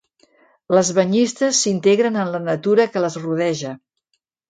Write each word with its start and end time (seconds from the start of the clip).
Les 0.75 0.89
banyistes 1.01 1.61
s'integren 1.67 2.19
en 2.25 2.35
la 2.39 2.43
natura 2.49 2.91
que 2.97 3.07
les 3.09 3.23
rodeja. 3.27 3.79